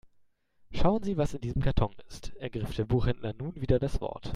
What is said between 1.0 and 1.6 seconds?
Sie, was in